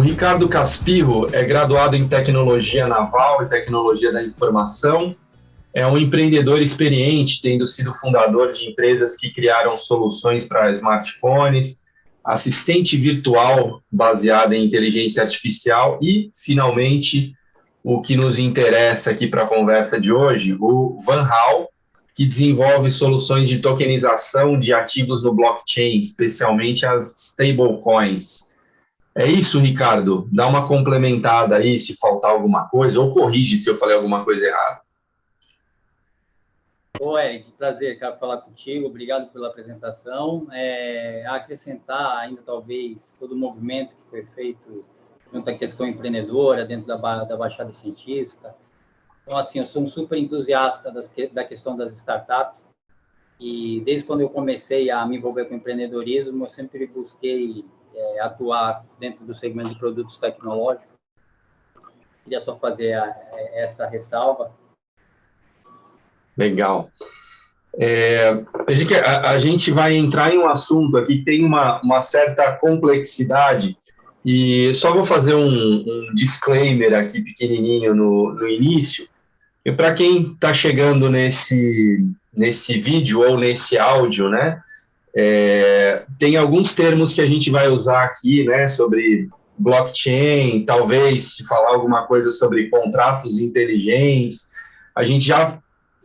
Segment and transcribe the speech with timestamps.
[0.00, 5.14] O Ricardo Caspirro é graduado em Tecnologia Naval e Tecnologia da Informação.
[5.74, 11.82] É um empreendedor experiente, tendo sido fundador de empresas que criaram soluções para smartphones,
[12.24, 17.34] assistente virtual baseada em inteligência artificial e, finalmente,
[17.84, 21.68] o que nos interessa aqui para a conversa de hoje, o Van Hal,
[22.14, 28.49] que desenvolve soluções de tokenização de ativos no blockchain, especialmente as stablecoins.
[29.14, 30.28] É isso, Ricardo?
[30.32, 34.46] Dá uma complementada aí se faltar alguma coisa, ou corrige se eu falei alguma coisa
[34.46, 34.82] errada.
[37.00, 38.86] Ô, Eric, prazer, quero falar contigo.
[38.86, 40.46] Obrigado pela apresentação.
[40.52, 44.84] É, acrescentar ainda, talvez, todo o movimento que foi feito
[45.32, 48.54] junto à questão empreendedora dentro da, da Baixada Cientista.
[49.24, 52.68] Então, assim, eu sou um super entusiasta das, da questão das startups
[53.40, 58.84] e desde quando eu comecei a me envolver com empreendedorismo, eu sempre busquei é, atuar
[58.98, 60.88] dentro do segmento de produtos tecnológicos.
[62.24, 63.14] Queria só fazer a,
[63.54, 64.52] essa ressalva.
[66.36, 66.90] Legal.
[67.78, 68.42] É,
[69.04, 73.78] a, a, gente, vai entrar em um assunto aqui que tem uma, uma certa complexidade,
[74.24, 79.08] e só vou fazer um, um disclaimer aqui pequenininho no, no início.
[79.64, 84.62] E para quem está chegando nesse, nesse vídeo ou nesse áudio, né,
[85.16, 91.46] é, tem alguns termos que a gente vai usar aqui, né, sobre blockchain, talvez se
[91.46, 94.48] falar alguma coisa sobre contratos inteligentes.
[94.96, 95.58] A gente já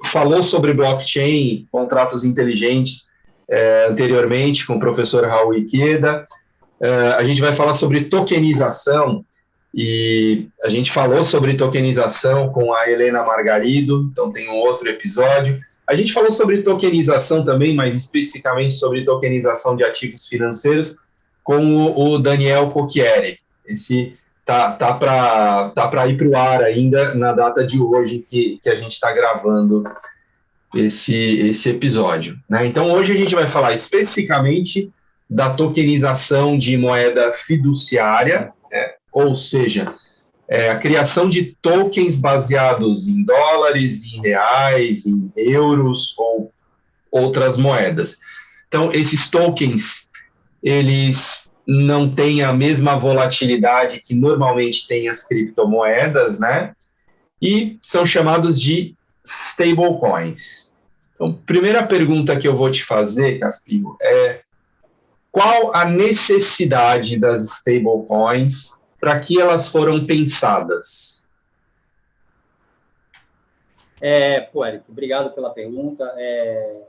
[0.06, 3.06] falou sobre blockchain, contratos inteligentes
[3.50, 6.28] é, anteriormente com o professor Raul Iqueda.
[6.82, 9.24] É, a gente vai falar sobre tokenização
[9.74, 15.60] e a gente falou sobre tokenização com a Helena Margarido, então tem um outro episódio.
[15.88, 20.96] A gente falou sobre tokenização também, mais especificamente sobre tokenização de ativos financeiros,
[21.44, 23.40] com o, Daniel Cocchieri.
[23.68, 28.20] Esse tá, tá para tá para ir para o ar ainda na data de hoje
[28.20, 29.84] que, que a gente está gravando
[30.76, 32.38] esse, esse episódio.
[32.50, 32.66] Né?
[32.66, 34.92] Então, hoje a gente vai falar especificamente
[35.30, 38.94] da tokenização de moeda fiduciária, né?
[39.12, 39.94] ou seja,
[40.48, 46.52] é, a criação de tokens baseados em dólares, em reais, em euros ou
[47.12, 48.18] outras moedas.
[48.68, 50.08] Então, esses tokens,
[50.62, 56.74] eles não tem a mesma volatilidade que normalmente tem as criptomoedas, né?
[57.42, 58.96] E são chamados de
[59.26, 60.74] stablecoins.
[61.16, 64.42] Então, primeira pergunta que eu vou te fazer, Caspinho, é
[65.32, 71.30] qual a necessidade das stablecoins para que elas foram pensadas?
[74.02, 76.12] É, pô, Eric, obrigado pela pergunta.
[76.18, 76.82] É,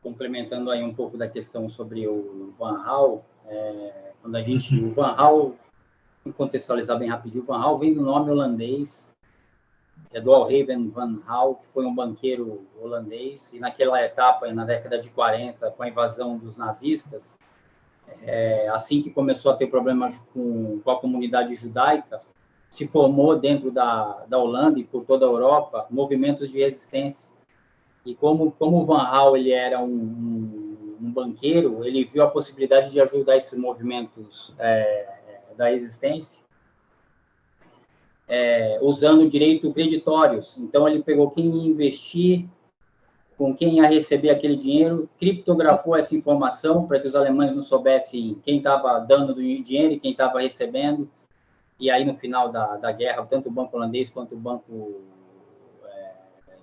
[0.00, 4.94] complementando aí um pouco da questão sobre o Van Hal, é, quando a gente, o
[4.94, 5.56] Van Hal,
[6.36, 9.12] contextualizar bem rapidinho, o Van Hal vem do nome holandês,
[10.12, 15.00] é do Alhaven Van Hal, que foi um banqueiro holandês, e naquela etapa, na década
[15.00, 17.36] de 40, com a invasão dos nazistas,
[18.22, 22.20] é, assim que começou a ter problemas com, com a comunidade judaica,
[22.68, 27.30] se formou dentro da, da Holanda e por toda a Europa movimentos de resistência
[28.04, 32.90] e como, como Van Hal ele era um, um, um banqueiro, ele viu a possibilidade
[32.90, 35.08] de ajudar esses movimentos é,
[35.56, 36.40] da existência
[38.28, 40.56] é, usando direito creditórios.
[40.58, 42.46] Então, ele pegou quem investir,
[43.36, 48.40] com quem ia receber aquele dinheiro, criptografou essa informação para que os alemães não soubessem
[48.42, 51.08] quem estava dando do dinheiro e quem estava recebendo.
[51.78, 55.04] E aí, no final da, da guerra, tanto o banco holandês quanto o banco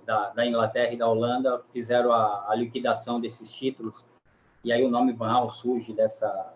[0.04, 4.04] da, da, Inglaterra e da Holanda fizeram a, a, liquidação desses títulos,
[4.62, 6.52] e aí o nome Van Gaal surge dessa.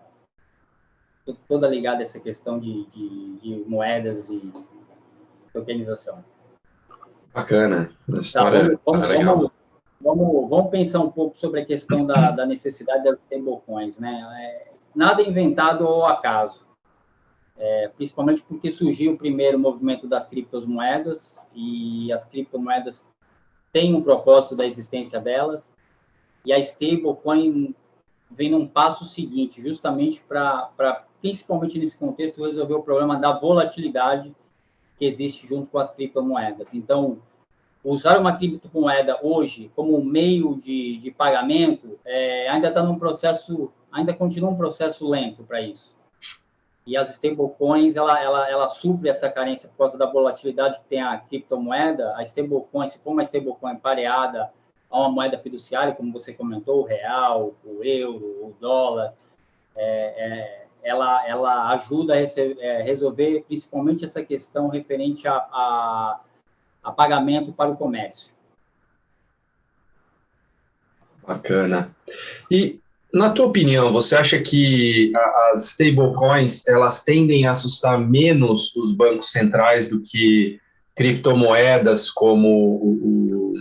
[1.47, 4.51] toda ligada a essa questão de, de, de moedas e
[5.53, 6.23] tokenização.
[7.33, 9.51] Bacana, a história tá, vamos, vamos, vamos,
[10.01, 14.25] vamos, vamos, pensar um pouco sobre a questão da, da necessidade das stablecoins, né?
[14.39, 16.67] É, nada inventado ao acaso.
[17.57, 23.05] É, principalmente porque surgiu o primeiro movimento das criptomoedas e as criptomoedas
[23.73, 25.73] tem um propósito da existência delas,
[26.45, 27.75] e a stablecoin
[28.31, 34.35] vem num passo seguinte, justamente para, principalmente nesse contexto, resolver o problema da volatilidade
[34.97, 36.73] que existe junto com as criptomoedas.
[36.73, 37.19] Então,
[37.83, 44.13] usar uma criptomoeda hoje como meio de, de pagamento é, ainda está num processo, ainda
[44.13, 45.97] continua um processo lento para isso
[46.89, 50.99] e as stablecoins ela, ela, ela supre essa carência por causa da volatilidade que tem
[50.99, 52.15] a criptomoeda.
[52.17, 54.51] A stablecoin, se for uma stablecoin pareada
[54.89, 59.13] a uma moeda fiduciária, como você comentou, o real, o euro, o dólar,
[59.75, 66.19] é, é, ela, ela ajuda a, é, resolver principalmente essa questão referente a, a,
[66.83, 68.31] a pagamento para o comércio.
[71.25, 71.95] Bacana.
[72.49, 72.79] E
[73.13, 75.11] na tua opinião, você acha que
[75.51, 80.59] as stablecoins elas tendem a assustar menos os bancos centrais do que
[80.95, 83.53] criptomoedas como o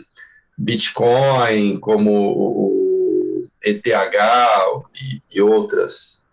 [0.57, 3.87] Bitcoin, como o ETH
[5.01, 6.27] e, e outras?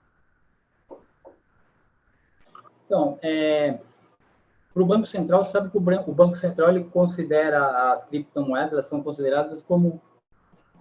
[2.85, 3.77] Então, é,
[4.75, 8.89] para o Banco Central, sabe que o, o Banco Central ele considera as criptomoedas, elas
[8.89, 10.01] são consideradas como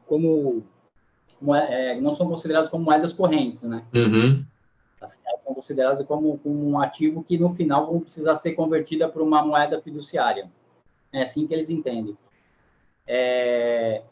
[0.04, 0.64] como
[1.54, 3.84] é, não são consideradas como moedas correntes, né?
[3.94, 4.44] Uhum.
[5.00, 9.22] Elas são consideradas como, como, um ativo que no final vão precisar ser convertida para
[9.22, 10.50] uma moeda fiduciária.
[11.12, 12.18] É assim que eles entendem.
[13.06, 14.02] É,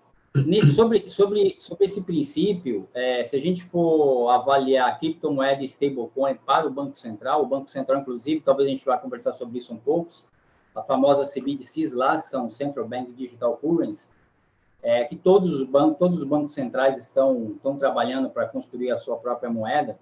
[0.75, 6.67] sobre, sobre, sobre esse princípio, é, se a gente for avaliar criptomoeda e stablecoin para
[6.67, 9.79] o Banco Central, o Banco Central, inclusive, talvez a gente vá conversar sobre isso um
[9.79, 10.11] pouco,
[10.75, 14.11] a famosa CBDCs lá, que são Central Bank Digital Currency,
[14.83, 18.97] é, que todos os bancos, todos os bancos centrais estão, estão trabalhando para construir a
[18.97, 19.99] sua própria moeda.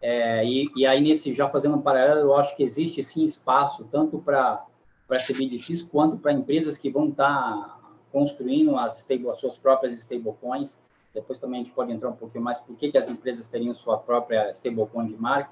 [0.00, 3.86] É, e, e, aí, nesse, já fazendo um paralelo, eu acho que existe sim espaço,
[3.90, 4.64] tanto para
[5.06, 7.78] para CBDCs, quanto para empresas que vão estar tá
[8.16, 10.74] construindo as, stable, as suas próprias stablecoins.
[11.12, 13.74] Depois também a gente pode entrar um pouquinho mais por que, que as empresas teriam
[13.74, 15.50] sua própria stablecoin de marca.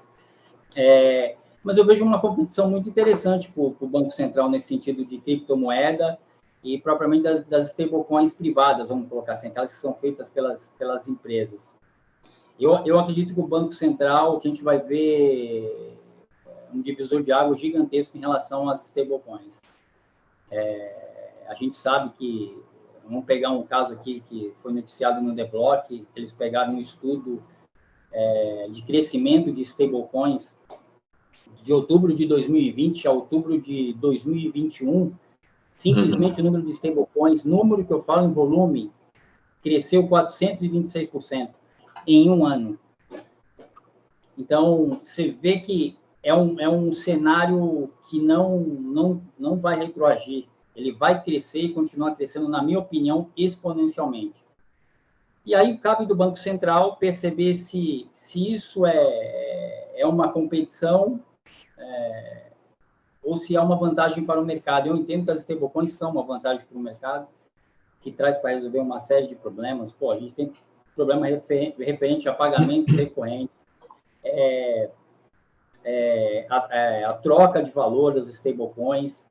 [0.75, 5.19] É, mas eu vejo uma competição muito interessante para o Banco Central nesse sentido de
[5.19, 6.17] criptomoeda
[6.63, 11.07] e propriamente das, das stablecoins privadas, vamos colocar assim, aquelas que são feitas pelas, pelas
[11.07, 11.75] empresas.
[12.59, 15.99] Eu, eu acredito que o Banco Central, que a gente vai ver
[16.73, 19.61] um divisor de água gigantesco em relação às stablecoins.
[20.49, 21.14] É,
[21.47, 22.57] a gente sabe que,
[23.03, 27.43] vamos pegar um caso aqui que foi noticiado no The Block, eles pegaram um estudo
[28.11, 30.53] é, de crescimento de stablecoins
[31.61, 35.13] de outubro de 2020 a outubro de 2021,
[35.77, 36.47] Simplesmente uhum.
[36.47, 38.91] o número de stablecoins, número que eu falo em volume,
[39.61, 41.49] cresceu 426%
[42.07, 42.79] em um ano.
[44.37, 50.45] Então, você vê que é um, é um cenário que não, não, não vai retroagir.
[50.75, 54.43] Ele vai crescer e continuar crescendo, na minha opinião, exponencialmente.
[55.45, 61.19] E aí cabe do Banco Central perceber se, se isso é, é uma competição
[61.77, 62.51] é,
[63.23, 64.87] ou se há uma vantagem para o mercado.
[64.87, 67.27] Eu entendo que as stablecoins são uma vantagem para o mercado,
[68.01, 69.91] que traz para resolver uma série de problemas.
[69.91, 70.53] Pô, a gente tem
[70.95, 73.53] problema referente a pagamento recorrente,
[74.23, 74.89] é,
[75.83, 79.27] é, a, é, a, troca de valor das stablecoins,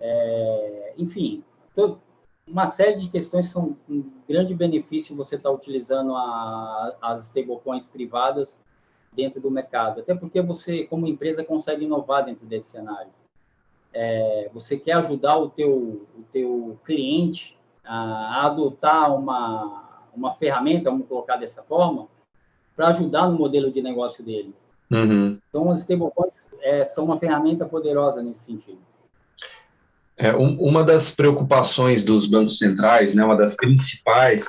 [0.00, 1.42] é, enfim,
[1.74, 2.00] todo,
[2.46, 7.86] uma série de questões são um grande benefício você estar tá utilizando a, as stablecoins
[7.86, 8.58] privadas
[9.12, 13.10] dentro do mercado, até porque você, como empresa, consegue inovar dentro desse cenário
[13.92, 20.90] é, você quer ajudar o teu, o teu cliente a, a adotar uma, uma ferramenta,
[20.90, 22.06] vamos colocar dessa forma,
[22.76, 24.54] para ajudar no modelo de negócio dele.
[24.90, 25.38] Uhum.
[25.48, 28.78] Então, as stablecoins é, são uma ferramenta poderosa nesse sentido.
[30.18, 34.48] É, um, uma das preocupações dos bancos centrais, né, uma das principais,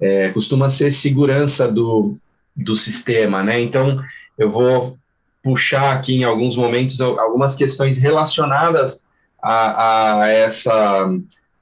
[0.00, 2.14] é, costuma ser segurança do,
[2.56, 3.42] do sistema.
[3.42, 3.60] Né?
[3.60, 4.00] Então,
[4.38, 4.96] eu vou
[5.42, 9.08] puxar aqui em alguns momentos algumas questões relacionadas
[9.42, 11.08] a, a, essa,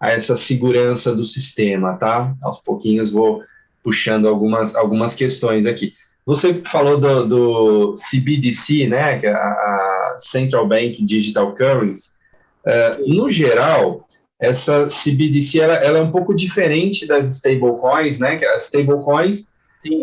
[0.01, 2.35] a essa segurança do sistema, tá?
[2.43, 3.43] Aos pouquinhos vou
[3.83, 5.95] puxando algumas, algumas questões aqui.
[6.27, 12.18] Você falou do, do CBDC, né, é a Central Bank Digital Currency.
[12.69, 14.07] Uh, no geral,
[14.39, 18.39] essa CBDC ela, ela, é um pouco diferente das stablecoins, né?
[18.55, 19.55] As stablecoins,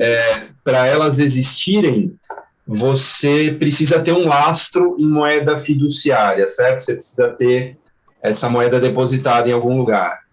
[0.02, 2.18] é, para elas existirem,
[2.66, 6.80] você precisa ter um lastro em moeda fiduciária, certo?
[6.80, 7.78] Você precisa ter
[8.22, 10.26] essa moeda depositada em algum lugar.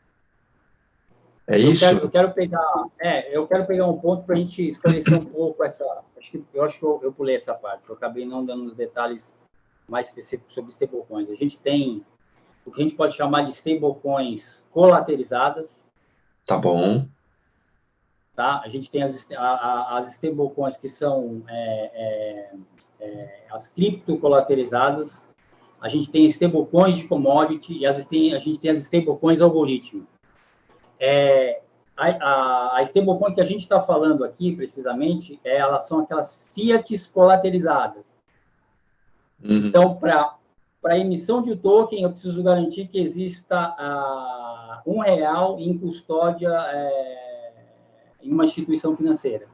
[1.46, 1.84] É eu isso?
[1.84, 5.24] Quero, eu quero pegar, é, eu quero pegar um ponto para a gente esclarecer um
[5.26, 5.84] pouco essa.
[6.18, 7.88] Acho que, eu acho que eu, eu, pulei essa parte.
[7.88, 9.36] Eu acabei não dando os detalhes
[9.86, 11.28] mais específicos sobre stablecoins.
[11.28, 12.02] A gente tem
[12.64, 15.88] o que a gente pode chamar de stablecoins colaterizadas.
[16.46, 17.06] Tá bom.
[18.34, 18.62] Tá?
[18.64, 22.54] A gente tem as, a, as stablecoins que são é, é,
[23.00, 25.22] é, as criptocolaterizadas,
[25.80, 30.06] a gente tem stablecoins de commodity e as, tem, a gente tem as stablecoins algoritmo.
[30.98, 31.60] É,
[31.96, 36.42] a, a, a stablecoin que a gente está falando aqui, precisamente, é, elas são aquelas
[36.54, 38.14] fiats colaterizadas.
[39.42, 39.66] Uhum.
[39.66, 40.36] Então, para
[40.82, 47.52] para emissão de token, eu preciso garantir que exista uh, um real em custódia é,
[48.20, 49.46] em uma instituição financeira.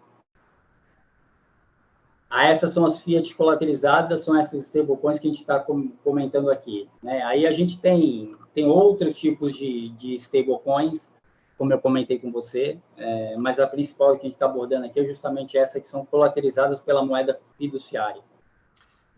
[2.30, 5.61] Ah, essas são as fiat colateralizadas, são essas stablecoins que a gente está
[6.02, 6.88] comentando aqui.
[7.02, 7.23] Né?
[7.23, 11.11] Aí a gente tem, tem outros tipos de, de stablecoins,
[11.58, 15.00] como eu comentei com você, é, mas a principal que a gente está abordando aqui
[15.00, 18.23] é justamente essa que são colateralizadas pela moeda fiduciária.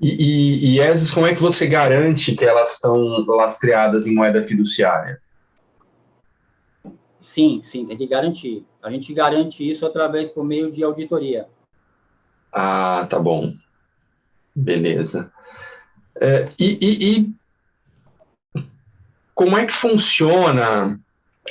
[0.00, 4.42] E, e, e essas, como é que você garante que elas estão lastreadas em moeda
[4.42, 5.20] fiduciária?
[7.20, 8.64] Sim, sim, tem que garantir.
[8.82, 11.46] A gente garante isso através por meio de auditoria.
[12.52, 13.52] Ah, tá bom.
[14.56, 15.30] Beleza.
[16.18, 18.60] É, e, e, e,
[19.34, 20.98] como é que funciona,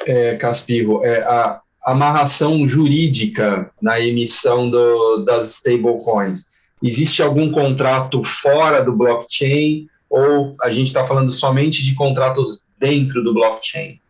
[0.05, 6.58] é, Caspirro, é, a amarração jurídica na emissão do, das stablecoins?
[6.81, 13.23] Existe algum contrato fora do blockchain ou a gente está falando somente de contratos dentro
[13.23, 14.01] do blockchain?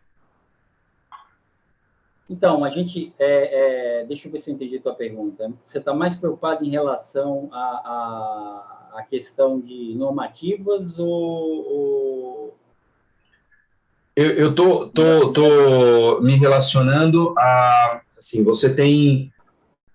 [2.30, 5.52] Então, a gente, é, é, deixa eu ver se eu entendi a tua pergunta.
[5.64, 11.08] Você está mais preocupado em relação à, à, questão de normativas ou...
[11.08, 12.56] ou...
[14.14, 19.32] Eu estou tô, tô, tô me relacionando a, assim, você tem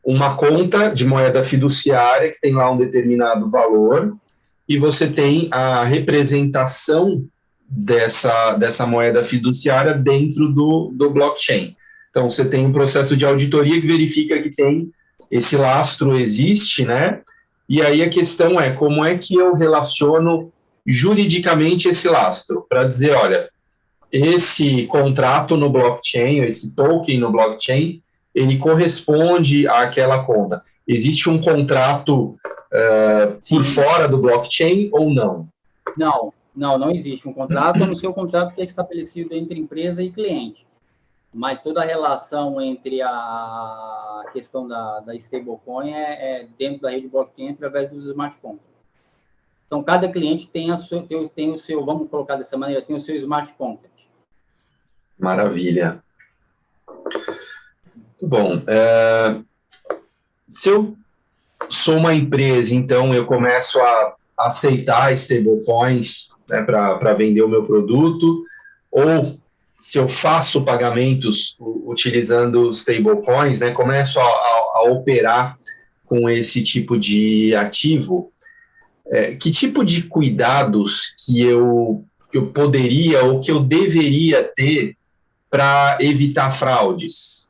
[0.06, 4.16] uma conta de moeda fiduciária que tem lá um determinado valor
[4.70, 7.26] e você tem a representação
[7.68, 11.76] dessa, dessa moeda fiduciária dentro do, do blockchain.
[12.12, 14.92] Então, você tem um processo de auditoria que verifica que tem
[15.30, 17.22] esse lastro existe, né?
[17.68, 20.52] E aí a questão é como é que eu relaciono
[20.86, 23.50] juridicamente esse lastro para dizer, olha,
[24.12, 28.02] esse contrato no blockchain, esse token no blockchain,
[28.36, 30.62] ele corresponde àquela conta.
[30.88, 32.36] Existe um contrato
[32.72, 35.48] uh, por fora do blockchain ou não?
[35.98, 39.58] Não, não, não existe um contrato, a não ser o contrato que é estabelecido entre
[39.58, 40.66] empresa e cliente
[41.36, 47.10] mas toda a relação entre a questão da, da stablecoin é, é, dentro da rede
[47.10, 48.74] blockchain através dos smart contracts.
[49.68, 52.96] Então, cada cliente tem, a sua, tem, tem, o seu, vamos colocar dessa maneira, tem
[52.96, 54.10] o seu smart contract.
[55.20, 56.02] Maravilha.
[58.26, 59.38] Bom, é,
[60.50, 60.96] se eu
[61.70, 68.44] sou uma empresa, então eu começo a aceitar stablecoins né, para vender o meu produto,
[68.92, 69.40] ou
[69.80, 75.60] se eu faço pagamentos utilizando stablecoins, né, começo a, a, a, operar
[76.06, 78.32] com esse tipo de ativo,
[79.08, 84.98] é, que tipo de cuidados que eu, que eu poderia ou que eu deveria ter
[85.48, 87.46] para evitar fraudes?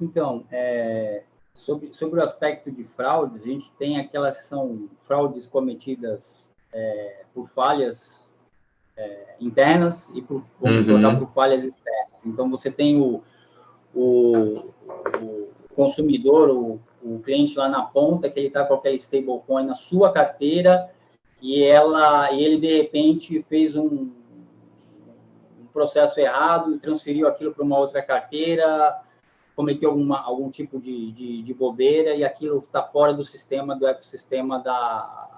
[0.00, 5.46] Então, é, sobre, sobre o aspecto de fraudes, a gente tem aquelas que são fraudes
[5.46, 8.26] cometidas é, por falhas
[8.96, 11.18] é, internas e por, uhum.
[11.18, 12.24] por falhas externas.
[12.24, 13.22] Então, você tem o,
[13.94, 14.72] o,
[15.20, 19.74] o consumidor, o, o, cliente lá na ponta, que ele está com aquele stablecoin na
[19.74, 20.90] sua carteira
[21.40, 24.10] e, ela, e ele, de repente, fez um,
[25.60, 28.98] um processo errado e transferiu aquilo para uma outra carteira,
[29.60, 33.86] cometeu alguma, algum tipo de, de, de bobeira e aquilo está fora do sistema, do
[33.86, 35.28] ecossistema da,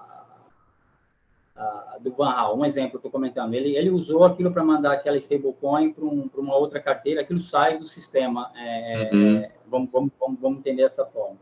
[1.57, 5.17] uh, do Van Hal, um exemplo, estou comentando, ele, ele usou aquilo para mandar aquela
[5.17, 8.49] stablecoin para um, uma outra carteira, aquilo sai do sistema.
[8.55, 9.37] É, uhum.
[9.39, 11.35] é, vamos, vamos, vamos, vamos entender dessa forma.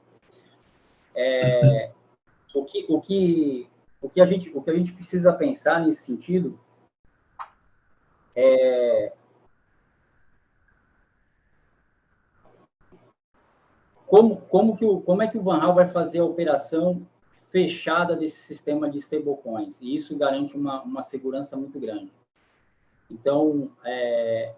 [1.15, 1.91] É,
[2.55, 3.67] o, que, o, que,
[4.01, 6.59] o, que a gente, o que a gente precisa pensar nesse sentido
[8.35, 9.13] é
[14.11, 17.07] como, como, que o, como é que o Van Hal vai fazer a operação
[17.49, 22.11] fechada desse sistema de stablecoins, e isso garante uma, uma segurança muito grande.
[23.09, 24.53] Então, é,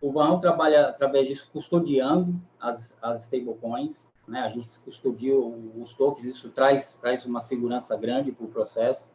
[0.00, 4.40] o Van trabalha através disso, custodiando as, as stablecoins, né?
[4.40, 9.06] a gente custodia os tokens, isso traz, traz uma segurança grande para o processo.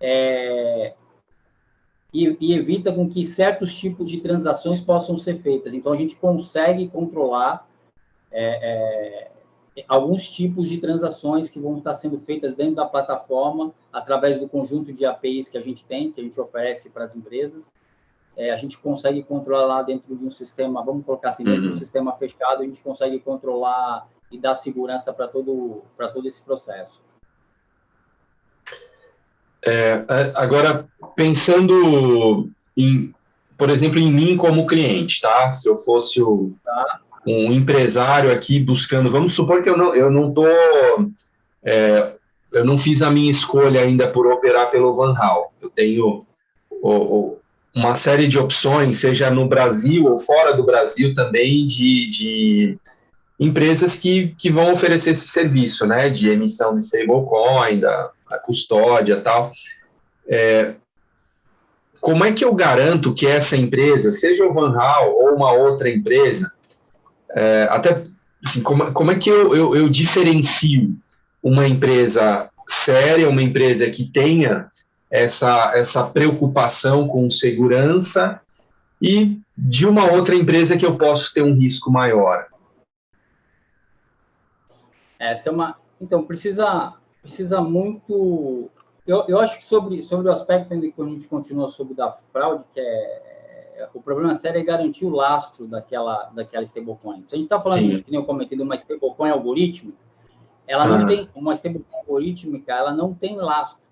[0.00, 0.94] É,
[2.14, 5.74] e, e, evita com que certos tipos de transações possam ser feitas.
[5.74, 7.71] Então, a gente consegue controlar
[8.32, 9.28] é,
[9.76, 14.48] é, alguns tipos de transações que vão estar sendo feitas dentro da plataforma através do
[14.48, 17.70] conjunto de APIs que a gente tem, que a gente oferece para as empresas.
[18.36, 21.62] É, a gente consegue controlar lá dentro de um sistema, vamos colocar assim, dentro uhum.
[21.62, 21.78] de um uhum.
[21.78, 27.02] sistema fechado, a gente consegue controlar e dar segurança para todo, todo esse processo.
[29.64, 33.14] É, agora, pensando em,
[33.56, 35.50] por exemplo, em mim como cliente, tá?
[35.50, 40.10] Se eu fosse o, tá um empresário aqui buscando, vamos supor que eu não eu
[40.10, 40.46] não tô
[41.64, 42.12] é,
[42.52, 45.52] eu não fiz a minha escolha ainda por operar pelo Van Hal.
[45.60, 46.26] Eu tenho
[46.70, 47.38] o, o,
[47.74, 52.78] uma série de opções, seja no Brasil ou fora do Brasil também, de, de
[53.40, 59.20] empresas que, que vão oferecer esse serviço, né, de emissão de stablecoin, da, da custódia
[59.20, 59.50] tal.
[60.28, 60.74] É,
[62.00, 65.88] como é que eu garanto que essa empresa, seja o Van Hal ou uma outra
[65.88, 66.52] empresa,
[67.34, 68.02] é, até
[68.44, 70.94] assim, como, como é que eu, eu, eu diferencio
[71.42, 74.70] uma empresa séria, uma empresa que tenha
[75.10, 78.40] essa, essa preocupação com segurança
[79.00, 82.46] e de uma outra empresa que eu posso ter um risco maior?
[85.18, 85.76] Essa é uma.
[86.00, 88.70] Então, precisa, precisa muito.
[89.06, 92.16] Eu, eu acho que sobre, sobre o aspecto ainda que a gente continua sobre da
[92.32, 93.31] fraude, que é
[93.94, 97.24] o problema sério é garantir o lastro daquela, daquela stablecoin.
[97.26, 98.02] Se a gente está falando, Sim.
[98.02, 99.98] que nem eu comentei, de uma stablecoin algorítmica,
[100.66, 103.82] ela não tem, uma stablecoin algorítmica, ela não tem lastro.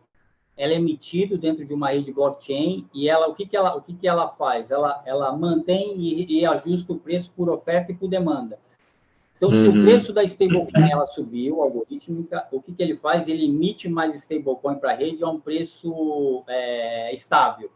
[0.57, 3.81] Ela é emitida dentro de uma rede blockchain e ela, o que, que, ela, o
[3.81, 4.71] que, que ela faz?
[4.71, 8.59] Ela, ela mantém e, e ajusta o preço por oferta e por demanda.
[9.37, 9.63] Então, uhum.
[9.63, 9.85] se o uhum.
[9.85, 13.27] preço da stablecoin ela subiu, algorítmica, o que, que ele faz?
[13.27, 17.71] Ele emite mais stablecoin para a rede a um preço é, estável.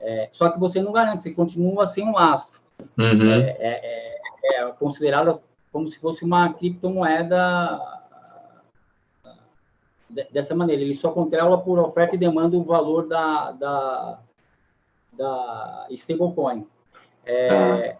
[0.00, 2.60] É, só que você não garante, você continua sem um lastro.
[2.98, 3.30] Uhum.
[3.30, 5.40] É, é, é, é considerado
[5.72, 7.80] como se fosse uma criptomoeda
[10.30, 10.82] dessa maneira.
[10.82, 14.20] Ele só controla por oferta e demanda o valor da, da,
[15.12, 16.66] da stablecoin.
[17.26, 17.98] É, ah.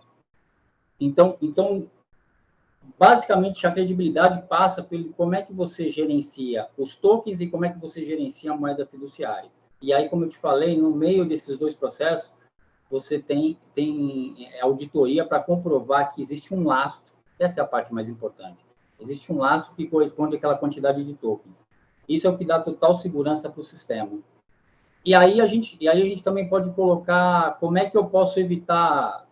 [1.00, 1.88] então, então,
[2.98, 7.70] basicamente, a credibilidade passa pelo como é que você gerencia os tokens e como é
[7.70, 9.50] que você gerencia a moeda fiduciária.
[9.84, 12.32] E aí, como eu te falei, no meio desses dois processos,
[12.90, 17.12] você tem, tem auditoria para comprovar que existe um lastro.
[17.38, 18.64] Essa é a parte mais importante.
[18.98, 21.62] Existe um lastro que corresponde àquela quantidade de tokens.
[22.08, 24.20] Isso é o que dá total segurança para o sistema.
[25.04, 28.06] E aí a gente, e aí a gente também pode colocar como é que eu
[28.06, 29.26] posso evitar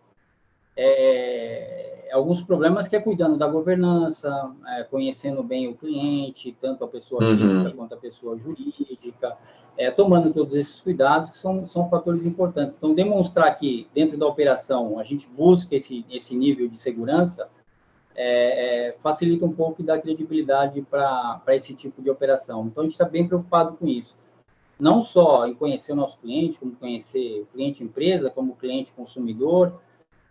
[0.77, 6.87] é, alguns problemas que é cuidando da governança, é, conhecendo bem o cliente, tanto a
[6.87, 7.37] pessoa uhum.
[7.37, 9.35] física quanto a pessoa jurídica,
[9.77, 12.77] é, tomando todos esses cuidados que são, são fatores importantes.
[12.77, 17.49] Então, demonstrar que dentro da operação a gente busca esse, esse nível de segurança
[18.15, 22.67] é, é, facilita um pouco da credibilidade para esse tipo de operação.
[22.67, 24.15] Então, a gente está bem preocupado com isso.
[24.79, 29.79] Não só em conhecer o nosso cliente, como conhecer o cliente empresa, como cliente consumidor,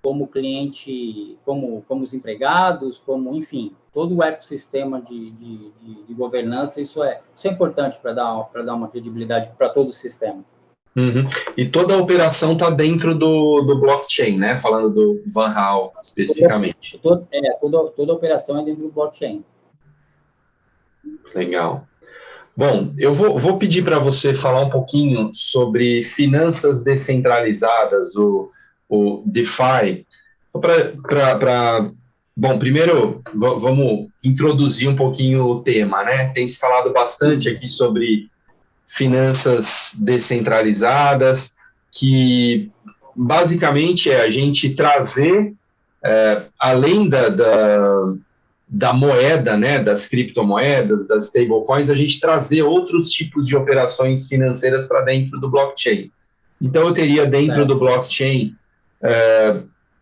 [0.03, 6.15] como cliente, como, como os empregados, como, enfim, todo o ecossistema de, de, de, de
[6.15, 10.45] governança, isso é, isso é importante para dar, dar uma credibilidade para todo o sistema.
[10.97, 11.25] Uhum.
[11.57, 14.57] E toda a operação está dentro do, do blockchain, né?
[14.57, 16.99] Falando do Van Hal especificamente.
[17.03, 19.43] Toda, é, toda, toda a operação é dentro do blockchain.
[21.35, 21.87] Legal.
[22.55, 28.51] Bom, eu vou, vou pedir para você falar um pouquinho sobre finanças descentralizadas, o,
[28.93, 30.07] o DeFi.
[30.61, 31.87] Para.
[32.35, 36.27] Bom, primeiro vamos introduzir um pouquinho o tema, né?
[36.29, 38.29] Tem se falado bastante aqui sobre
[38.87, 41.55] finanças descentralizadas,
[41.91, 42.71] que
[43.17, 45.55] basicamente é a gente trazer,
[46.05, 48.15] é, além da, da,
[48.67, 54.87] da, moeda, né, das criptomoedas, das stablecoins, a gente trazer outros tipos de operações financeiras
[54.87, 56.11] para dentro do blockchain.
[56.61, 58.55] Então, eu teria dentro do blockchain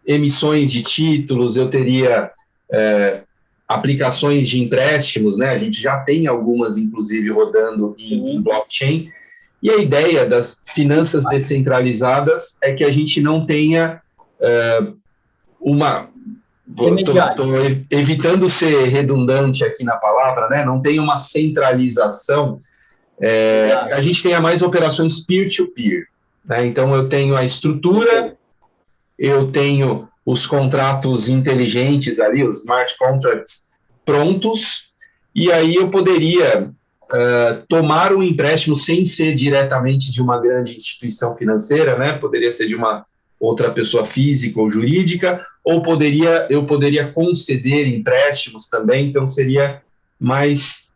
[0.06, 2.30] emissões de títulos, eu teria
[2.72, 3.22] é,
[3.70, 5.50] aplicações de empréstimos, né?
[5.50, 9.08] A gente já tem algumas, inclusive, rodando em, em blockchain.
[9.62, 14.00] E a ideia das finanças descentralizadas é que a gente não tenha
[14.40, 14.96] uh,
[15.60, 16.08] uma.
[16.68, 17.54] Estou
[17.90, 20.64] evitando ser redundante aqui na palavra, né?
[20.64, 22.58] Não tem uma centralização.
[23.20, 25.90] É, a gente tenha mais operações peer-to-peer.
[25.90, 26.06] -peer,
[26.44, 26.66] né?
[26.66, 28.36] Então, eu tenho a estrutura,
[29.20, 33.68] eu tenho os contratos inteligentes ali, os smart contracts
[34.02, 34.92] prontos,
[35.34, 36.70] e aí eu poderia
[37.04, 42.14] uh, tomar um empréstimo sem ser diretamente de uma grande instituição financeira, né?
[42.14, 43.04] Poderia ser de uma
[43.38, 49.82] outra pessoa física ou jurídica, ou poderia eu poderia conceder empréstimos também, então seria
[50.18, 50.88] mais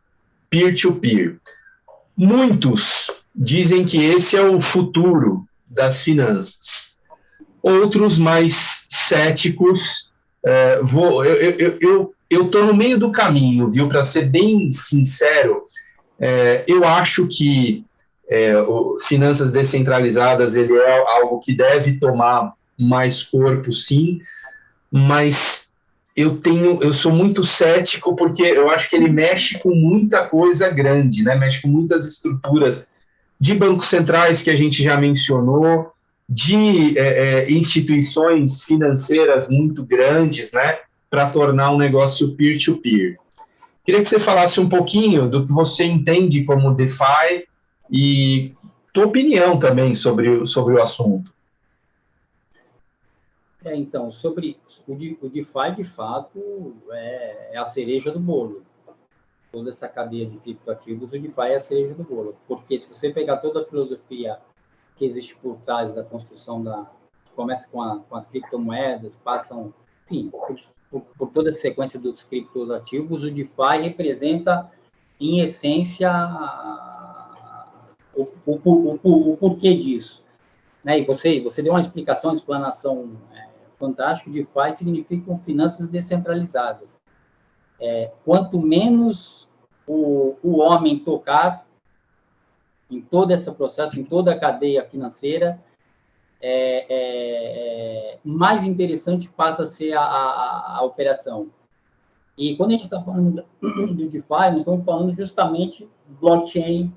[0.48, 1.32] peer-to-peer.
[1.32, 1.38] -peer.
[2.16, 6.93] Muitos dizem que esse é o futuro das finanças
[7.64, 10.12] outros mais céticos.
[10.44, 13.88] É, vou, eu estou eu, eu, no meio do caminho, viu?
[13.88, 15.64] Para ser bem sincero,
[16.20, 17.84] é, eu acho que
[18.28, 24.20] é, o, finanças descentralizadas ele é algo que deve tomar mais corpo, sim,
[24.90, 25.64] mas
[26.16, 30.68] eu tenho, eu sou muito cético porque eu acho que ele mexe com muita coisa
[30.70, 31.34] grande, né?
[31.34, 32.84] Mexe com muitas estruturas
[33.40, 35.93] de bancos centrais que a gente já mencionou,
[36.28, 40.78] de é, é, instituições financeiras muito grandes, né?
[41.14, 43.12] para tornar um negócio peer-to-peer.
[43.12, 43.18] -peer.
[43.84, 47.46] Queria que você falasse um pouquinho do que você entende como DeFi
[47.88, 48.52] e
[48.92, 51.32] tua opinião também sobre, sobre o assunto.
[53.64, 54.56] É, então, sobre
[54.88, 58.62] o, o DeFi, de fato, é, é, a cereja do bolo.
[59.52, 62.34] Toda essa cadeia de criptoativos, o DeFi é a cereja do bolo.
[62.48, 64.36] Porque se você pegar toda a filosofia
[64.96, 66.86] que existe por trás da construção da...
[67.34, 69.74] Começa com, a, com as criptomoedas, passam,
[70.06, 74.70] enfim, por, por, toda a sequência dos criptoativos, o DeFi representa,
[75.20, 76.12] em essência,
[78.14, 80.22] o, o, o, o porquê disso.
[80.84, 81.00] Né?
[81.00, 83.16] E você, você deu uma explicação, uma explanação
[83.78, 86.88] fantástico, DeFi significam finanças descentralizadas.
[87.80, 89.48] É, quanto menos
[89.86, 91.66] o, o homem tocar
[92.90, 95.60] em todo esse processo, em toda a cadeia financeira,
[96.40, 101.50] é, é, é mais interessante passa a ser a, a, a operação.
[102.36, 103.44] E quando a gente está falando
[103.94, 105.88] de DeFi, nós estamos falando justamente
[106.20, 106.92] blockchain,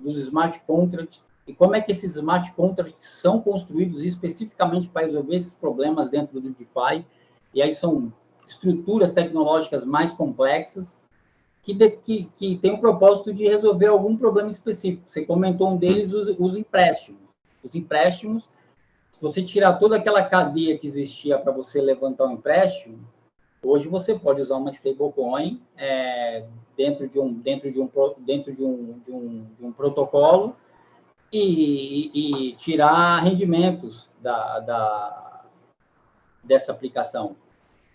[0.00, 5.34] dos smart contracts, e como é que esses smart contracts são construídos especificamente para resolver
[5.34, 7.04] esses problemas dentro do DeFi.
[7.54, 8.12] E aí são
[8.46, 11.00] estruturas tecnológicas mais complexas
[11.68, 15.02] que, de, que, que têm o propósito de resolver algum problema específico.
[15.06, 17.20] Você comentou um deles, os, os empréstimos.
[17.62, 18.44] Os empréstimos,
[19.12, 22.98] se você tirar toda aquela cadeia que existia para você levantar um empréstimo,
[23.62, 28.64] hoje você pode usar uma stablecoin é, dentro de um dentro de um dentro de
[28.64, 30.56] um, de um, de um protocolo
[31.30, 35.44] e, e tirar rendimentos da, da,
[36.42, 37.36] dessa aplicação.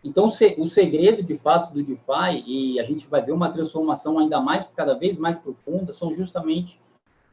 [0.04, 4.42] Então, o segredo, de fato, do DeFi, e a gente vai ver uma transformação ainda
[4.42, 6.78] mais, cada vez mais profunda, são justamente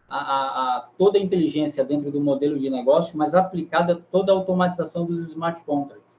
[0.09, 4.37] a, a, a toda a inteligência dentro do modelo de negócio, mas aplicada toda a
[4.37, 6.16] automatização dos smart contracts,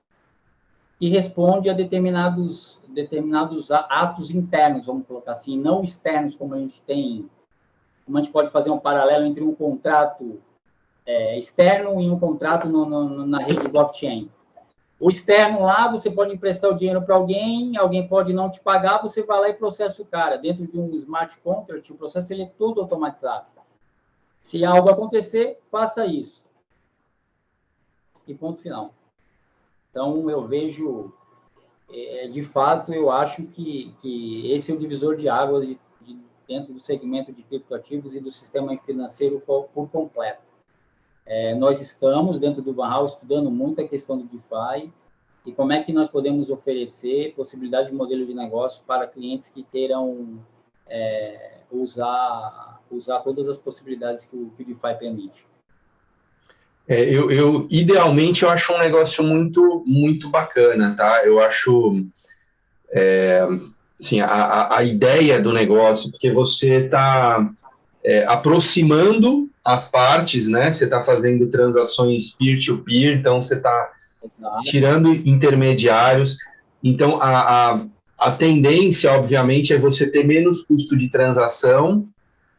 [0.99, 6.81] que responde a determinados, determinados atos internos, vamos colocar assim, não externos, como a gente
[6.81, 7.29] tem
[8.05, 10.41] como a gente pode fazer um paralelo entre um contrato
[11.05, 14.29] é, externo e um contrato no, no, na rede blockchain.
[15.01, 19.01] O externo lá, você pode emprestar o dinheiro para alguém, alguém pode não te pagar,
[19.01, 20.37] você vai lá e processa o cara.
[20.37, 23.47] Dentro de um smart contract, o processo ele é todo automatizado.
[24.43, 26.43] Se algo acontecer, faça isso.
[28.27, 28.93] E ponto final.
[29.89, 31.11] Então, eu vejo,
[31.91, 35.79] é, de fato, eu acho que, que esse é o divisor de águas de
[36.47, 40.50] dentro do segmento de criptoativos e do sistema financeiro por completo.
[41.25, 44.91] É, nós estamos, dentro do Vanhal, estudando muito a questão do DeFi
[45.45, 49.63] e como é que nós podemos oferecer possibilidade de modelo de negócio para clientes que
[49.71, 50.39] queiram
[50.87, 55.45] é, usar, usar todas as possibilidades que o, que o DeFi permite.
[56.87, 61.23] É, eu, eu, idealmente, eu acho um negócio muito, muito bacana, tá?
[61.23, 62.05] Eu acho...
[62.93, 63.47] É,
[64.01, 67.49] assim, a, a ideia do negócio, porque você está
[68.03, 70.71] é, aproximando as partes, né?
[70.71, 73.89] Você está fazendo transações peer-to-peer, -peer, então você está
[74.63, 76.37] tirando intermediários.
[76.83, 77.85] Então, a, a,
[78.19, 82.07] a tendência, obviamente, é você ter menos custo de transação.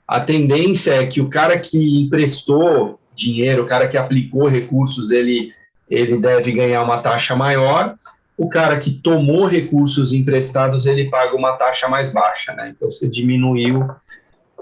[0.06, 5.52] A tendência é que o cara que emprestou dinheiro, o cara que aplicou recursos, ele,
[5.90, 7.96] ele deve ganhar uma taxa maior
[8.36, 12.72] o cara que tomou recursos emprestados, ele paga uma taxa mais baixa, né?
[12.74, 13.88] Então, você diminuiu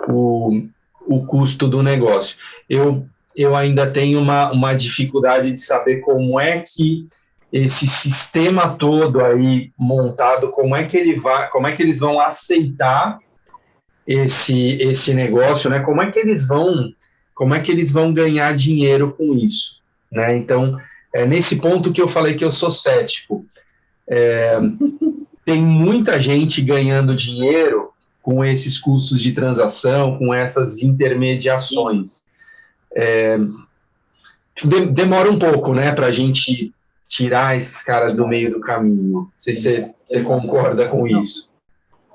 [0.09, 0.67] o,
[1.07, 2.37] o custo do negócio.
[2.69, 7.09] Eu, eu ainda tenho uma, uma dificuldade de saber como é que
[7.53, 12.21] esse sistema todo aí montado, como é que ele vai, como é que eles vão
[12.21, 13.19] aceitar
[14.07, 15.81] esse esse negócio, né?
[15.81, 16.93] Como é que eles vão,
[17.35, 20.37] como é que eles vão ganhar dinheiro com isso, né?
[20.37, 20.79] Então,
[21.13, 23.45] é nesse ponto que eu falei que eu sou cético.
[24.09, 24.59] É,
[25.45, 27.91] tem muita gente ganhando dinheiro
[28.23, 32.25] com esses custos de transação, com essas intermediações.
[32.95, 33.39] É,
[34.93, 36.75] demora um pouco, né, para a gente
[37.09, 39.13] tirar esses caras do meio do caminho.
[39.13, 41.49] Não sei se você, concorda com isso.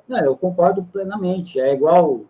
[0.08, 1.60] Não, eu concordo plenamente.
[1.60, 2.26] É igual.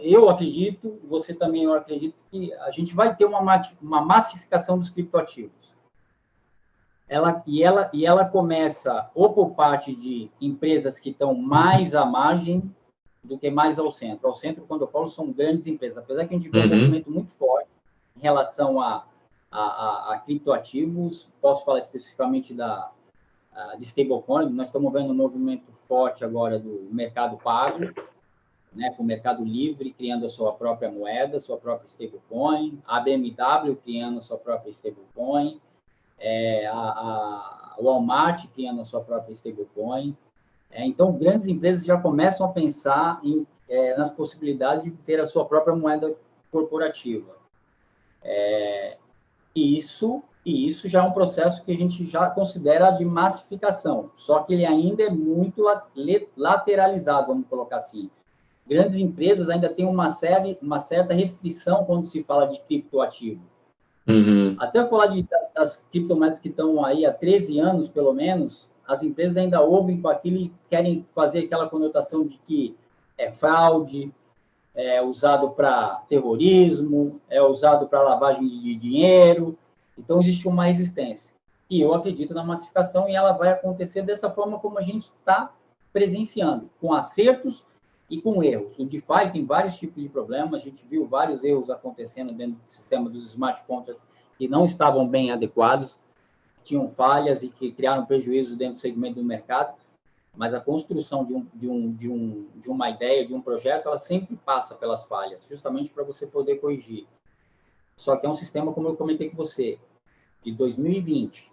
[0.00, 4.90] Eu acredito, você também eu acredito que a gente vai ter uma, uma massificação dos
[4.90, 5.58] criptoativos
[7.08, 12.04] ela, e, ela, e ela começa ou por parte de empresas que estão mais à
[12.04, 12.62] margem
[13.22, 14.28] do que mais ao centro.
[14.28, 16.68] Ao centro, quando eu falo, são grandes empresas, apesar que a gente vê um uhum.
[16.68, 17.68] movimento muito forte
[18.16, 19.06] em relação a,
[19.50, 22.90] a, a, a criptoativos, posso falar especificamente da,
[23.78, 27.80] de stablecoin, nós estamos vendo um movimento forte agora do mercado pago,
[28.72, 33.74] né, com o mercado livre criando a sua própria moeda, sua própria stablecoin, a BMW
[33.76, 35.60] criando a sua própria stablecoin,
[36.18, 40.16] é, a, a, Walmart criando a sua própria stablecoin.
[40.70, 45.26] É, então, grandes empresas já começam a pensar em, é, nas possibilidades de ter a
[45.26, 46.14] sua própria moeda
[46.50, 47.36] corporativa.
[48.22, 48.96] É,
[49.54, 54.10] e isso e isso já é um processo que a gente já considera de massificação,
[54.16, 55.62] só que ele ainda é muito
[56.34, 58.10] lateralizado, vamos colocar assim.
[58.66, 63.42] Grandes empresas ainda têm uma, série, uma certa restrição quando se fala de criptoativo.
[64.06, 64.56] Uhum.
[64.58, 69.36] Até falar de, das criptomoedas que estão aí há 13 anos, pelo menos, as empresas
[69.36, 72.76] ainda ouvem com aquilo e querem fazer aquela conotação de que
[73.16, 74.12] é fraude,
[74.74, 79.56] é usado para terrorismo, é usado para lavagem de dinheiro,
[79.98, 81.34] então, existe uma resistência.
[81.68, 85.52] E eu acredito na massificação e ela vai acontecer dessa forma como a gente está
[85.92, 87.66] presenciando, com acertos
[88.08, 88.78] e com erros.
[88.78, 92.70] O DeFi tem vários tipos de problemas, a gente viu vários erros acontecendo dentro do
[92.70, 94.02] sistema dos smart contracts
[94.38, 95.98] que não estavam bem adequados,
[96.68, 99.74] tinham falhas e que criaram prejuízos dentro do segmento do mercado,
[100.36, 103.86] mas a construção de, um, de, um, de, um, de uma ideia, de um projeto,
[103.86, 107.06] ela sempre passa pelas falhas, justamente para você poder corrigir.
[107.96, 109.78] Só que é um sistema, como eu comentei com você,
[110.44, 111.50] de 2020,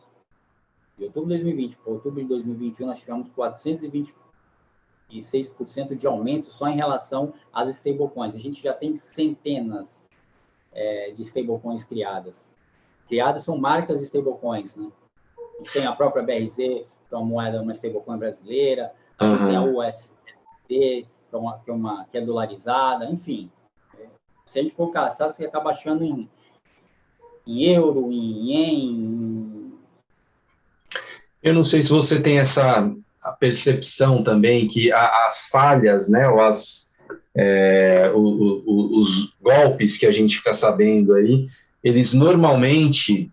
[0.97, 6.75] de outubro de 2020 para outubro de 2021, nós tivemos 426% de aumento só em
[6.75, 8.35] relação às stablecoins.
[8.35, 9.99] A gente já tem centenas
[10.71, 12.51] é, de stablecoins criadas.
[13.07, 14.91] Criadas são marcas de stablecoins, né?
[15.55, 19.41] A gente tem a própria BRZ, que é uma moeda, uma stablecoin brasileira, a gente
[19.41, 19.47] uhum.
[19.47, 20.13] tem a UST,
[20.67, 23.49] que é, uma, que, é uma, que é dolarizada, enfim.
[24.45, 26.29] Se a gente for caçar, você acaba achando em
[27.47, 29.73] em euro, em ien.
[31.43, 32.91] Eu não sei se você tem essa
[33.39, 36.95] percepção também que as falhas, né, ou as,
[37.35, 41.47] é, o, o, os golpes que a gente fica sabendo aí,
[41.83, 43.31] eles normalmente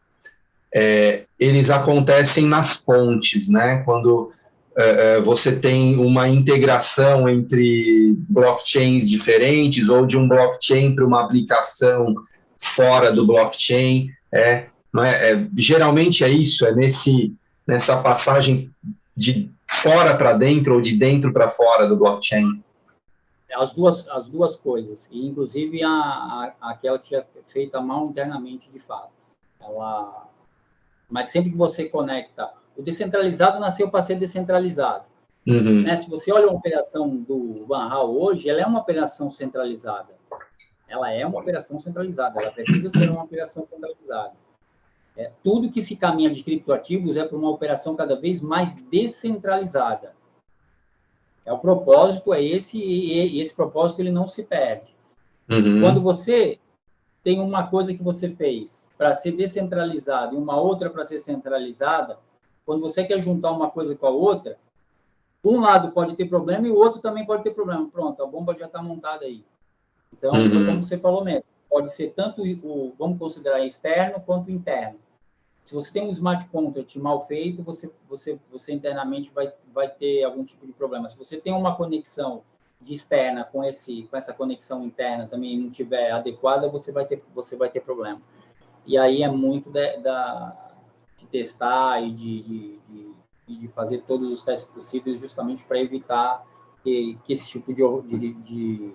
[0.74, 3.82] é, eles acontecem nas pontes, né?
[3.84, 4.32] Quando
[4.76, 11.22] é, é você tem uma integração entre blockchains diferentes ou de um blockchain para uma
[11.22, 12.14] aplicação
[12.58, 14.08] fora do blockchain.
[14.32, 14.66] É,
[14.98, 17.34] é, é geralmente é isso, é nesse,
[17.66, 18.70] nessa passagem
[19.16, 22.62] de fora para dentro ou de dentro para fora do blockchain.
[23.54, 28.70] As duas, as duas coisas, e inclusive a, a, aquela que é feita mal internamente
[28.72, 29.10] de fato.
[29.60, 30.26] Ela,
[31.12, 35.04] mas sempre que você conecta, o descentralizado nasceu para ser descentralizado.
[35.46, 35.82] Uhum.
[35.82, 35.96] Né?
[35.96, 40.22] Se você olha a operação do Van Hal hoje, ela é uma operação centralizada
[40.92, 44.34] ela é uma operação centralizada, ela precisa ser uma operação centralizada.
[45.16, 50.14] É, tudo que se caminha de criptoativos é para uma operação cada vez mais descentralizada.
[51.46, 54.94] É o propósito é esse e, e esse propósito ele não se perde.
[55.48, 55.80] Uhum.
[55.80, 56.58] Quando você
[57.22, 62.18] tem uma coisa que você fez para ser descentralizada e uma outra para ser centralizada,
[62.64, 64.58] quando você quer juntar uma coisa com a outra,
[65.44, 67.88] um lado pode ter problema e o outro também pode ter problema.
[67.88, 69.44] Pronto, a bomba já está montada aí.
[70.12, 70.66] Então, uhum.
[70.66, 74.98] como você falou mesmo, pode ser tanto o, vamos considerar externo quanto interno.
[75.64, 80.24] Se você tem um smart contract mal feito, você, você, você internamente vai, vai ter
[80.24, 81.08] algum tipo de problema.
[81.08, 82.42] Se você tem uma conexão
[82.82, 87.22] de externa com esse com essa conexão interna também não tiver adequada, você vai ter
[87.34, 88.20] você vai ter problema.
[88.86, 90.74] E aí é muito de, da,
[91.18, 96.44] de testar e de, de, de, de, fazer todos os testes possíveis justamente para evitar
[96.82, 97.82] que, que esse tipo de,
[98.18, 98.92] de, de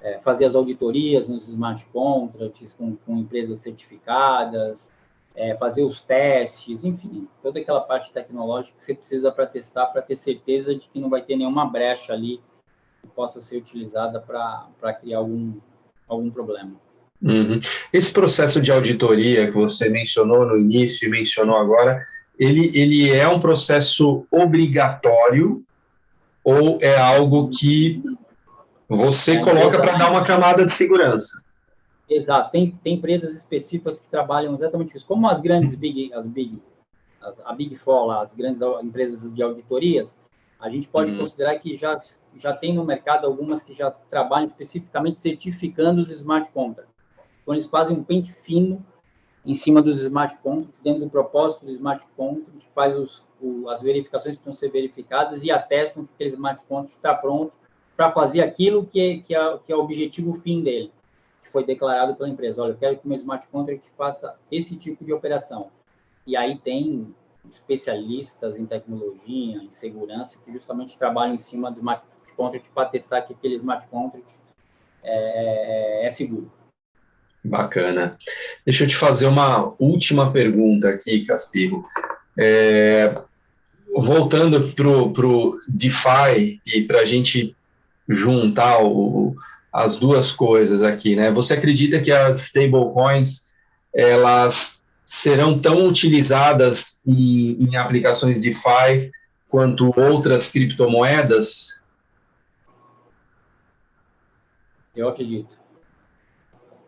[0.00, 4.90] é, fazer as auditorias nos smart contracts com, com empresas certificadas,
[5.34, 10.00] é, fazer os testes, enfim, toda aquela parte tecnológica que você precisa para testar, para
[10.00, 12.40] ter certeza de que não vai ter nenhuma brecha ali
[13.14, 15.54] possa ser utilizada para criar algum,
[16.08, 16.72] algum problema.
[17.22, 17.58] Uhum.
[17.92, 22.04] Esse processo de auditoria que você mencionou no início e mencionou agora,
[22.38, 25.64] ele, ele é um processo obrigatório
[26.44, 28.02] ou é algo que
[28.88, 31.42] você é, coloca para dar uma camada de segurança.
[32.08, 32.52] Exato.
[32.52, 35.06] Tem, tem empresas específicas que trabalham exatamente isso.
[35.06, 36.62] Como as grandes big, as big,
[37.20, 40.16] as, a Big Four, as grandes empresas de auditorias,
[40.58, 41.18] a gente pode uhum.
[41.18, 42.00] considerar que já,
[42.36, 46.94] já tem no mercado algumas que já trabalham especificamente certificando os smart contracts.
[47.42, 48.84] Então, eles fazem um pente fino
[49.44, 53.80] em cima dos smart contracts, dentro do propósito do smart contract, faz os, o, as
[53.80, 57.52] verificações que precisam ser verificadas e atestam que aquele smart contract está pronto
[57.96, 60.90] para fazer aquilo que que, é, que é o objetivo fim dele,
[61.42, 62.62] que foi declarado pela empresa.
[62.62, 65.70] Olha, eu quero que o meu smart contract faça esse tipo de operação.
[66.26, 67.14] E aí tem
[67.50, 72.04] especialistas em tecnologia, em segurança, que justamente trabalham em cima do smart
[72.36, 74.30] contract para testar que aquele smart contract
[75.02, 76.52] é, é, é seguro.
[77.44, 78.18] Bacana.
[78.64, 81.84] Deixa eu te fazer uma última pergunta aqui, Caspiro.
[82.36, 83.22] É,
[83.94, 84.88] voltando para
[85.26, 87.56] o DeFi e para a gente
[88.08, 89.34] juntar o,
[89.72, 91.30] as duas coisas aqui, né?
[91.30, 93.54] Você acredita que as stablecoins
[93.94, 94.75] elas
[95.06, 99.12] serão tão utilizadas em, em aplicações DeFi
[99.48, 101.84] quanto outras criptomoedas?
[104.94, 105.56] Eu acredito.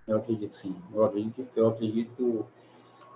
[0.07, 0.75] Eu acredito, sim.
[0.93, 1.49] Eu acredito.
[1.55, 2.47] Eu acredito.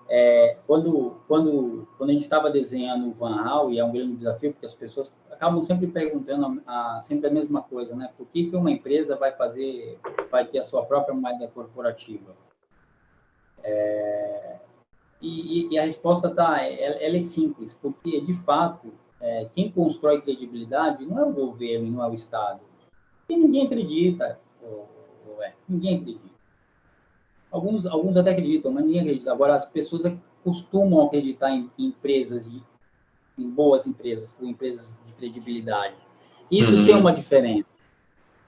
[0.09, 4.17] É, quando, quando, quando a gente estava desenhando o Van Hal, e é um grande
[4.17, 8.11] desafio, porque as pessoas acabam sempre perguntando a, a, sempre a mesma coisa, né?
[8.17, 9.99] Por que, que uma empresa vai fazer,
[10.31, 12.35] vai ter a sua própria moeda corporativa?
[13.65, 14.59] É,
[15.23, 20.21] e, e, a resposta tá, ela, ela, é simples, porque de fato é, quem constrói
[20.21, 22.61] credibilidade não é o governo, não é o Estado.
[23.29, 24.89] E ninguém acredita, ou,
[25.29, 26.33] ou é, ninguém acredita.
[27.53, 29.33] Alguns, alguns até acreditam, mas ninguém acredita.
[29.33, 30.03] Agora, as pessoas
[30.43, 32.61] costumam acreditar em, em empresas, de,
[33.39, 35.95] em boas empresas, com empresas de credibilidade.
[36.51, 36.85] Isso uhum.
[36.85, 37.75] tem uma diferença.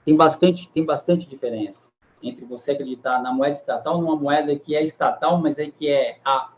[0.03, 1.89] Tem bastante, tem bastante diferença
[2.21, 6.17] entre você acreditar na moeda estatal, numa moeda que é estatal, mas é que é,
[6.25, 6.51] a,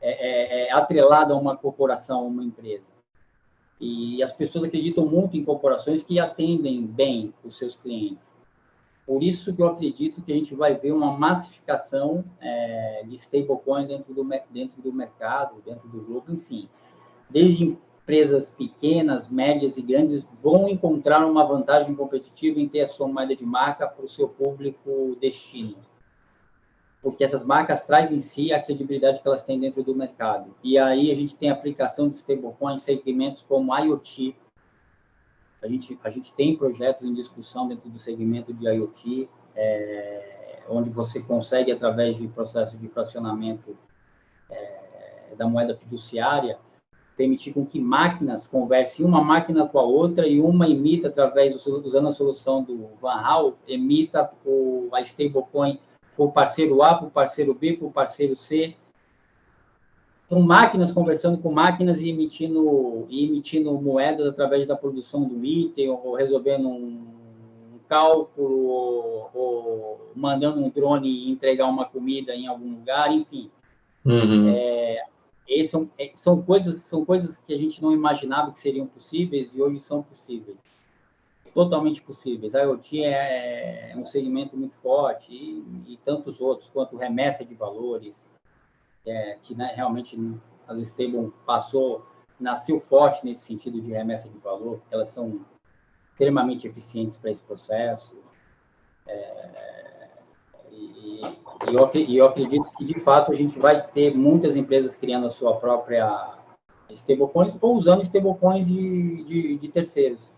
[0.00, 2.90] é, é, é atrelada a uma corporação, a uma empresa.
[3.80, 8.30] E as pessoas acreditam muito em corporações que atendem bem os seus clientes.
[9.06, 13.88] Por isso que eu acredito que a gente vai ver uma massificação é, de stablecoins
[13.88, 16.68] dentro do, dentro do mercado, dentro do grupo, enfim.
[17.28, 23.08] Desde empresas pequenas, médias e grandes vão encontrar uma vantagem competitiva em ter a sua
[23.08, 25.76] moeda de marca para o seu público destino.
[27.02, 30.54] Porque essas marcas trazem em si a credibilidade que elas têm dentro do mercado.
[30.62, 34.36] E aí a gente tem aplicação de stablecoins em segmentos como IoT,
[35.62, 40.88] a gente, a gente tem projetos em discussão dentro do segmento de IoT, é, onde
[40.88, 43.76] você consegue, através de processo de fracionamento
[44.48, 46.58] é, da moeda fiduciária,
[47.14, 52.08] permitir com que máquinas conversem uma máquina com a outra e uma emita, através, usando
[52.08, 55.78] a solução do Van Hal, emita o, a stablecoin
[56.20, 58.74] para o parceiro A, para o parceiro B, para o parceiro C,
[60.28, 65.88] são máquinas conversando com máquinas e emitindo, e emitindo moedas através da produção do item,
[65.88, 73.10] ou resolvendo um cálculo, ou, ou mandando um drone entregar uma comida em algum lugar,
[73.10, 73.50] enfim.
[74.04, 74.54] Uhum.
[74.54, 75.02] É,
[75.64, 79.60] são, é, são, coisas, são coisas que a gente não imaginava que seriam possíveis e
[79.60, 80.58] hoje são possíveis.
[81.54, 82.54] Totalmente possíveis.
[82.54, 87.54] A IoT é, é um segmento muito forte e, e tantos outros, quanto remessa de
[87.54, 88.28] valores,
[89.04, 90.16] é, que né, realmente
[90.68, 92.06] as stable passou,
[92.38, 95.40] nasceu forte nesse sentido de remessa de valor, porque elas são
[96.12, 98.16] extremamente eficientes para esse processo.
[99.06, 100.08] É,
[100.70, 104.94] e, e, eu, e, eu, acredito que, de fato, a gente vai ter muitas empresas
[104.94, 106.36] criando a sua própria
[106.90, 110.30] stablecoins ou usando stablecoins de, de, de terceiros.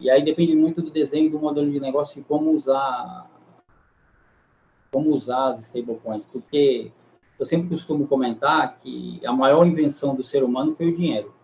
[0.00, 3.30] E aí depende muito do desenho do modelo de negócio e como usar
[4.90, 6.92] como usar as stablecoins, porque
[7.36, 11.34] eu sempre costumo comentar que a maior invenção do ser humano foi o dinheiro.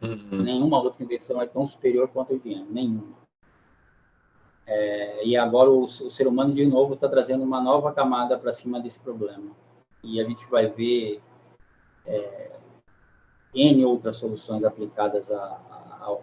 [0.00, 0.42] Uhum.
[0.42, 3.18] Nenhuma outra invenção é tão superior quanto o dinheiro, nenhuma.
[4.66, 8.52] É, e agora o, o, ser humano, de novo, está trazendo uma nova camada para
[8.52, 9.50] cima desse problema.
[10.00, 11.20] E a gente vai ver
[12.06, 12.52] é,
[13.52, 15.60] N outras soluções aplicadas a,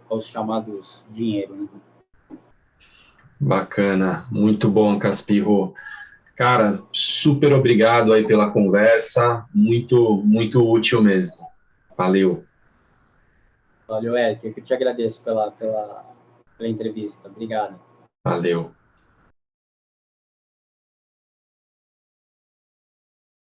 [0.10, 1.56] aos chamados dinheiro.
[1.56, 2.38] Né?
[3.40, 5.74] Bacana, muito bom, Caspirro.
[6.36, 11.48] Cara, super obrigado aí pela conversa, muito, muito útil mesmo.
[11.98, 12.44] Valeu.
[13.88, 14.46] Valeu, Eric.
[14.46, 16.06] Eu que te agradeço pela, pela,
[16.58, 17.28] pela entrevista.
[17.28, 17.80] Obrigado.
[18.24, 18.77] Valeu.